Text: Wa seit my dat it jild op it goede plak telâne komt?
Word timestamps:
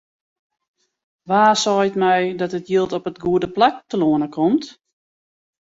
Wa 1.29 1.43
seit 1.63 1.95
my 2.03 2.19
dat 2.39 2.55
it 2.59 2.67
jild 2.71 2.91
op 2.97 3.07
it 3.09 3.21
goede 3.23 3.49
plak 3.55 3.75
telâne 3.89 4.27
komt? 4.37 4.65